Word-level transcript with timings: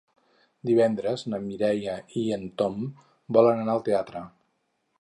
Divendres 0.69 1.25
na 1.33 1.41
Mireia 1.43 1.93
i 2.21 2.23
en 2.37 2.47
Tom 2.61 2.79
volen 3.39 3.65
anar 3.67 3.77
al 3.77 3.87
teatre. 3.91 4.23